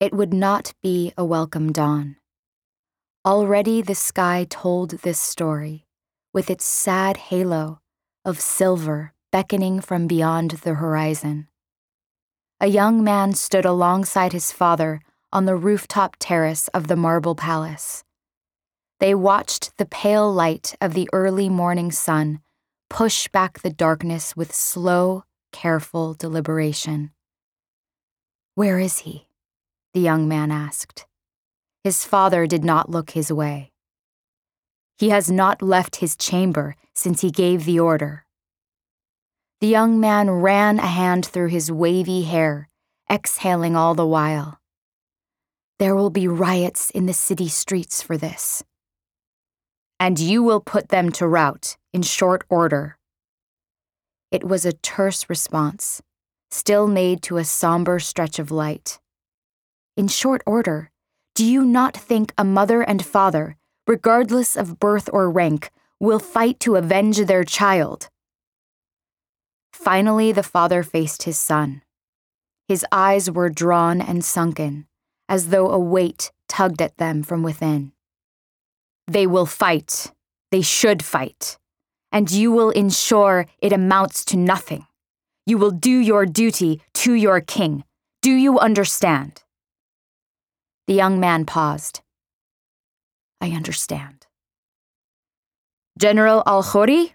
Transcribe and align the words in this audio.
It 0.00 0.14
would 0.14 0.32
not 0.32 0.72
be 0.82 1.12
a 1.18 1.26
welcome 1.26 1.72
dawn. 1.72 2.16
Already 3.26 3.82
the 3.82 3.94
sky 3.94 4.46
told 4.48 4.92
this 5.02 5.20
story, 5.20 5.84
with 6.32 6.48
its 6.48 6.64
sad 6.64 7.18
halo 7.18 7.80
of 8.24 8.40
silver 8.40 9.12
beckoning 9.30 9.82
from 9.82 10.06
beyond 10.06 10.52
the 10.62 10.72
horizon. 10.72 11.48
A 12.62 12.68
young 12.68 13.04
man 13.04 13.34
stood 13.34 13.66
alongside 13.66 14.32
his 14.32 14.50
father 14.52 15.02
on 15.34 15.44
the 15.44 15.54
rooftop 15.54 16.16
terrace 16.18 16.68
of 16.68 16.88
the 16.88 16.96
marble 16.96 17.34
palace. 17.34 18.02
They 19.00 19.14
watched 19.14 19.76
the 19.76 19.84
pale 19.84 20.32
light 20.32 20.74
of 20.80 20.94
the 20.94 21.10
early 21.12 21.50
morning 21.50 21.92
sun 21.92 22.40
push 22.88 23.28
back 23.28 23.60
the 23.60 23.68
darkness 23.68 24.34
with 24.34 24.54
slow, 24.54 25.24
careful 25.52 26.14
deliberation. 26.14 27.10
Where 28.54 28.78
is 28.78 29.00
he? 29.00 29.26
The 29.92 30.00
young 30.00 30.28
man 30.28 30.50
asked. 30.50 31.06
His 31.82 32.04
father 32.04 32.46
did 32.46 32.64
not 32.64 32.90
look 32.90 33.10
his 33.10 33.32
way. 33.32 33.72
He 34.98 35.08
has 35.08 35.30
not 35.30 35.62
left 35.62 35.96
his 35.96 36.16
chamber 36.16 36.76
since 36.94 37.22
he 37.22 37.30
gave 37.30 37.64
the 37.64 37.80
order. 37.80 38.26
The 39.60 39.66
young 39.66 39.98
man 39.98 40.30
ran 40.30 40.78
a 40.78 40.86
hand 40.86 41.26
through 41.26 41.48
his 41.48 41.72
wavy 41.72 42.22
hair, 42.22 42.68
exhaling 43.10 43.76
all 43.76 43.94
the 43.94 44.06
while. 44.06 44.60
There 45.78 45.96
will 45.96 46.10
be 46.10 46.28
riots 46.28 46.90
in 46.90 47.06
the 47.06 47.14
city 47.14 47.48
streets 47.48 48.02
for 48.02 48.16
this. 48.16 48.62
And 49.98 50.18
you 50.18 50.42
will 50.42 50.60
put 50.60 50.90
them 50.90 51.10
to 51.12 51.26
rout 51.26 51.76
in 51.92 52.02
short 52.02 52.44
order. 52.48 52.98
It 54.30 54.44
was 54.44 54.64
a 54.64 54.72
terse 54.72 55.28
response, 55.28 56.02
still 56.50 56.86
made 56.86 57.22
to 57.22 57.38
a 57.38 57.44
somber 57.44 57.98
stretch 57.98 58.38
of 58.38 58.50
light. 58.50 59.00
In 60.00 60.08
short 60.08 60.42
order, 60.46 60.90
do 61.34 61.44
you 61.44 61.62
not 61.62 61.94
think 61.94 62.32
a 62.38 62.42
mother 62.42 62.80
and 62.80 63.04
father, 63.04 63.58
regardless 63.86 64.56
of 64.56 64.80
birth 64.80 65.10
or 65.12 65.30
rank, 65.30 65.70
will 66.00 66.18
fight 66.18 66.58
to 66.60 66.76
avenge 66.76 67.18
their 67.18 67.44
child? 67.44 68.08
Finally, 69.74 70.32
the 70.32 70.42
father 70.42 70.82
faced 70.82 71.24
his 71.24 71.38
son. 71.38 71.82
His 72.66 72.82
eyes 72.90 73.30
were 73.30 73.50
drawn 73.50 74.00
and 74.00 74.24
sunken, 74.24 74.86
as 75.28 75.48
though 75.48 75.70
a 75.70 75.78
weight 75.78 76.32
tugged 76.48 76.80
at 76.80 76.96
them 76.96 77.22
from 77.22 77.42
within. 77.42 77.92
They 79.06 79.26
will 79.26 79.44
fight. 79.44 80.12
They 80.50 80.62
should 80.62 81.04
fight. 81.04 81.58
And 82.10 82.30
you 82.30 82.50
will 82.52 82.70
ensure 82.70 83.44
it 83.60 83.74
amounts 83.74 84.24
to 84.32 84.38
nothing. 84.38 84.86
You 85.44 85.58
will 85.58 85.72
do 85.72 85.98
your 85.98 86.24
duty 86.24 86.80
to 87.04 87.12
your 87.12 87.42
king. 87.42 87.84
Do 88.22 88.32
you 88.32 88.58
understand? 88.58 89.42
The 90.90 90.96
young 90.96 91.20
man 91.20 91.44
paused. 91.44 92.00
I 93.40 93.50
understand. 93.50 94.26
General 95.96 96.42
Al 96.46 96.64
Khoury? 96.64 97.12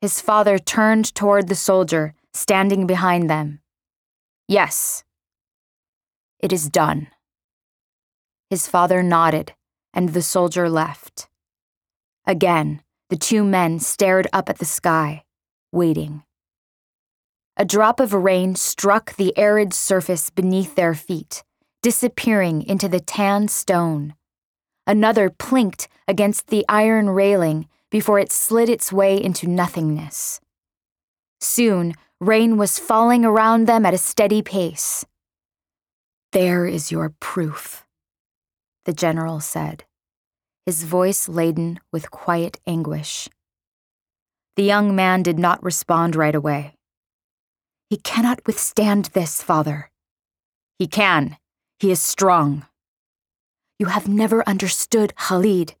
His 0.00 0.22
father 0.22 0.58
turned 0.58 1.14
toward 1.14 1.48
the 1.48 1.54
soldier, 1.54 2.14
standing 2.32 2.86
behind 2.86 3.28
them. 3.28 3.60
Yes. 4.48 5.04
It 6.40 6.50
is 6.50 6.70
done. 6.70 7.08
His 8.48 8.66
father 8.66 9.02
nodded, 9.02 9.52
and 9.92 10.14
the 10.14 10.22
soldier 10.22 10.70
left. 10.70 11.28
Again, 12.26 12.80
the 13.10 13.18
two 13.18 13.44
men 13.44 13.80
stared 13.80 14.28
up 14.32 14.48
at 14.48 14.60
the 14.60 14.64
sky, 14.64 15.24
waiting. 15.72 16.22
A 17.54 17.66
drop 17.66 18.00
of 18.00 18.14
rain 18.14 18.54
struck 18.54 19.14
the 19.16 19.36
arid 19.36 19.74
surface 19.74 20.30
beneath 20.30 20.74
their 20.74 20.94
feet 20.94 21.44
disappearing 21.88 22.62
into 22.64 22.86
the 22.86 23.00
tan 23.00 23.48
stone. 23.48 24.12
Another 24.86 25.30
plinked 25.30 25.88
against 26.06 26.48
the 26.48 26.62
iron 26.68 27.08
railing 27.08 27.66
before 27.90 28.18
it 28.18 28.30
slid 28.30 28.68
its 28.68 28.92
way 28.92 29.16
into 29.16 29.46
nothingness. 29.46 30.38
Soon, 31.40 31.94
rain 32.20 32.58
was 32.58 32.78
falling 32.78 33.24
around 33.24 33.66
them 33.66 33.86
at 33.86 33.94
a 33.94 34.04
steady 34.10 34.42
pace. 34.42 35.06
There 36.32 36.66
is 36.66 36.92
your 36.92 37.14
proof, 37.20 37.86
the 38.84 38.92
general 38.92 39.40
said, 39.40 39.84
his 40.66 40.84
voice 40.84 41.26
laden 41.26 41.80
with 41.90 42.10
quiet 42.10 42.60
anguish. 42.66 43.30
The 44.56 44.64
young 44.64 44.94
man 44.94 45.22
did 45.22 45.38
not 45.38 45.62
respond 45.62 46.14
right 46.14 46.34
away. 46.34 46.74
He 47.88 47.96
cannot 47.96 48.46
withstand 48.46 49.06
this, 49.14 49.42
father. 49.42 49.90
He 50.78 50.86
can, 50.86 51.38
he 51.78 51.90
is 51.90 52.00
strong. 52.00 52.66
You 53.78 53.86
have 53.86 54.08
never 54.08 54.46
understood 54.48 55.14
Khalid. 55.16 55.74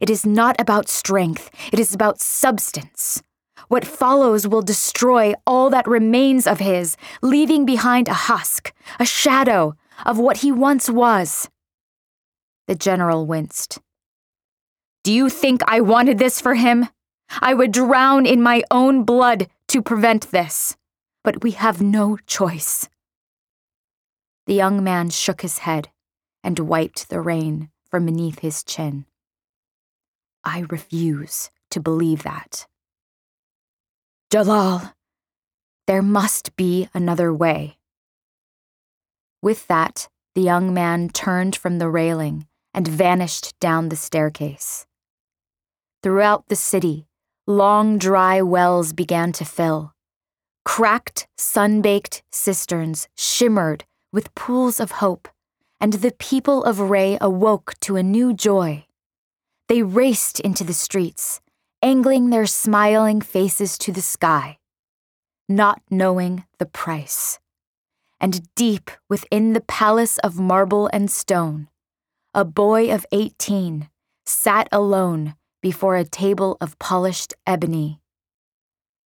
It 0.00 0.10
is 0.10 0.26
not 0.26 0.60
about 0.60 0.88
strength, 0.88 1.50
it 1.72 1.78
is 1.78 1.94
about 1.94 2.20
substance. 2.20 3.22
What 3.68 3.84
follows 3.84 4.46
will 4.46 4.62
destroy 4.62 5.34
all 5.46 5.68
that 5.70 5.88
remains 5.88 6.46
of 6.46 6.58
his, 6.60 6.96
leaving 7.20 7.64
behind 7.66 8.08
a 8.08 8.14
husk, 8.14 8.72
a 9.00 9.04
shadow 9.04 9.74
of 10.06 10.18
what 10.18 10.38
he 10.38 10.52
once 10.52 10.88
was. 10.88 11.48
The 12.66 12.74
general 12.74 13.26
winced. 13.26 13.78
Do 15.04 15.12
you 15.12 15.28
think 15.28 15.62
I 15.66 15.80
wanted 15.80 16.18
this 16.18 16.40
for 16.40 16.54
him? 16.54 16.88
I 17.40 17.54
would 17.54 17.72
drown 17.72 18.26
in 18.26 18.42
my 18.42 18.62
own 18.70 19.04
blood 19.04 19.48
to 19.68 19.82
prevent 19.82 20.30
this. 20.30 20.76
But 21.24 21.42
we 21.42 21.52
have 21.52 21.82
no 21.82 22.16
choice. 22.26 22.88
The 24.48 24.54
young 24.54 24.82
man 24.82 25.10
shook 25.10 25.42
his 25.42 25.58
head 25.58 25.90
and 26.42 26.58
wiped 26.58 27.10
the 27.10 27.20
rain 27.20 27.68
from 27.90 28.06
beneath 28.06 28.38
his 28.38 28.64
chin. 28.64 29.04
I 30.42 30.60
refuse 30.70 31.50
to 31.70 31.80
believe 31.80 32.22
that. 32.22 32.66
Jalal, 34.32 34.94
there 35.86 36.00
must 36.00 36.56
be 36.56 36.88
another 36.94 37.30
way. 37.30 37.76
With 39.42 39.66
that, 39.66 40.08
the 40.34 40.40
young 40.40 40.72
man 40.72 41.10
turned 41.10 41.54
from 41.54 41.78
the 41.78 41.90
railing 41.90 42.46
and 42.72 42.88
vanished 42.88 43.52
down 43.60 43.90
the 43.90 43.96
staircase. 43.96 44.86
Throughout 46.02 46.48
the 46.48 46.56
city, 46.56 47.06
long 47.46 47.98
dry 47.98 48.40
wells 48.40 48.94
began 48.94 49.30
to 49.32 49.44
fill. 49.44 49.92
Cracked, 50.64 51.28
sun 51.36 51.82
baked 51.82 52.22
cisterns 52.30 53.08
shimmered 53.14 53.84
with 54.12 54.34
pools 54.34 54.80
of 54.80 54.92
hope, 54.92 55.28
and 55.80 55.94
the 55.94 56.12
people 56.12 56.64
of 56.64 56.90
Rey 56.90 57.18
awoke 57.20 57.74
to 57.80 57.96
a 57.96 58.02
new 58.02 58.32
joy. 58.32 58.84
They 59.68 59.82
raced 59.82 60.40
into 60.40 60.64
the 60.64 60.74
streets, 60.74 61.40
angling 61.82 62.30
their 62.30 62.46
smiling 62.46 63.20
faces 63.20 63.78
to 63.78 63.92
the 63.92 64.02
sky, 64.02 64.58
not 65.48 65.80
knowing 65.90 66.44
the 66.58 66.66
price. 66.66 67.38
And 68.20 68.52
deep 68.54 68.90
within 69.08 69.52
the 69.52 69.60
palace 69.60 70.18
of 70.18 70.40
marble 70.40 70.88
and 70.92 71.10
stone, 71.10 71.68
a 72.34 72.44
boy 72.44 72.92
of 72.92 73.06
eighteen 73.12 73.88
sat 74.26 74.68
alone 74.72 75.34
before 75.62 75.96
a 75.96 76.04
table 76.04 76.56
of 76.60 76.78
polished 76.78 77.34
ebony, 77.46 78.00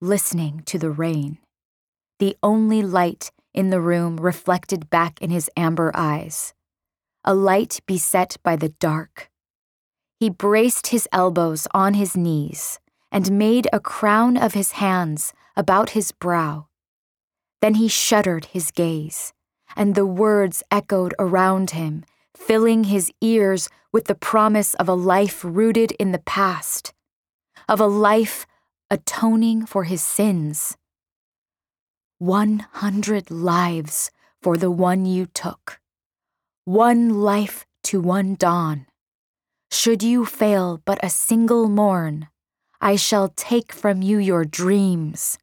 listening 0.00 0.62
to 0.66 0.78
the 0.78 0.90
rain, 0.90 1.38
the 2.18 2.36
only 2.42 2.82
light 2.82 3.32
in 3.54 3.70
the 3.70 3.80
room 3.80 4.16
reflected 4.16 4.90
back 4.90 5.20
in 5.20 5.30
his 5.30 5.50
amber 5.56 5.90
eyes, 5.94 6.54
a 7.24 7.34
light 7.34 7.80
beset 7.86 8.36
by 8.42 8.56
the 8.56 8.70
dark. 8.70 9.30
He 10.18 10.30
braced 10.30 10.88
his 10.88 11.08
elbows 11.12 11.66
on 11.72 11.94
his 11.94 12.16
knees 12.16 12.78
and 13.10 13.38
made 13.38 13.68
a 13.72 13.80
crown 13.80 14.36
of 14.36 14.54
his 14.54 14.72
hands 14.72 15.32
about 15.56 15.90
his 15.90 16.12
brow. 16.12 16.68
Then 17.60 17.74
he 17.74 17.88
shuttered 17.88 18.46
his 18.46 18.70
gaze, 18.70 19.32
and 19.76 19.94
the 19.94 20.06
words 20.06 20.62
echoed 20.70 21.14
around 21.18 21.70
him, 21.70 22.04
filling 22.36 22.84
his 22.84 23.12
ears 23.20 23.68
with 23.92 24.06
the 24.06 24.14
promise 24.14 24.74
of 24.74 24.88
a 24.88 24.94
life 24.94 25.44
rooted 25.44 25.92
in 25.92 26.12
the 26.12 26.18
past, 26.18 26.92
of 27.68 27.80
a 27.80 27.86
life 27.86 28.46
atoning 28.90 29.66
for 29.66 29.84
his 29.84 30.02
sins. 30.02 30.76
100 32.22 33.32
lives 33.32 34.12
for 34.40 34.56
the 34.56 34.70
one 34.70 35.04
you 35.04 35.26
took. 35.26 35.80
One 36.64 37.20
life 37.20 37.66
to 37.82 38.00
one 38.00 38.36
dawn. 38.36 38.86
Should 39.72 40.04
you 40.04 40.24
fail 40.24 40.80
but 40.84 41.02
a 41.02 41.10
single 41.10 41.68
morn, 41.68 42.28
I 42.80 42.94
shall 42.94 43.30
take 43.30 43.72
from 43.72 44.02
you 44.02 44.18
your 44.18 44.44
dreams. 44.44 45.36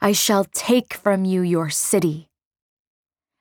I 0.00 0.12
shall 0.12 0.46
take 0.46 0.94
from 0.94 1.26
you 1.26 1.42
your 1.42 1.68
city. 1.68 2.30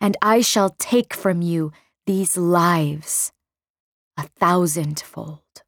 And 0.00 0.16
I 0.22 0.40
shall 0.40 0.70
take 0.78 1.12
from 1.12 1.42
you 1.42 1.72
these 2.06 2.38
lives 2.38 3.30
a 4.16 4.22
thousandfold. 4.22 5.64